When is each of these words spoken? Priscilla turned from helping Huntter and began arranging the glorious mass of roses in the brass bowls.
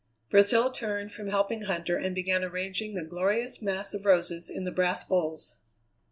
Priscilla 0.31 0.73
turned 0.73 1.11
from 1.11 1.27
helping 1.27 1.65
Huntter 1.65 1.95
and 2.03 2.15
began 2.15 2.43
arranging 2.43 2.95
the 2.95 3.03
glorious 3.05 3.61
mass 3.61 3.93
of 3.93 4.03
roses 4.03 4.49
in 4.49 4.63
the 4.63 4.71
brass 4.71 5.03
bowls. 5.03 5.57